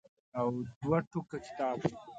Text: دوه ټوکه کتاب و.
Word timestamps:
دوه 0.83 0.99
ټوکه 1.09 1.37
کتاب 1.45 1.77
و. 1.81 1.85